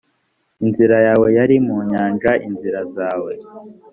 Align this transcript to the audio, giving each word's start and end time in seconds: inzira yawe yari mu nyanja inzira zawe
inzira 0.63 0.97
yawe 1.07 1.27
yari 1.37 1.55
mu 1.65 1.77
nyanja 1.91 2.31
inzira 2.47 2.81
zawe 2.95 3.33